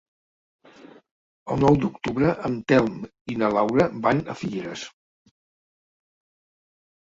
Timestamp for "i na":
3.35-3.53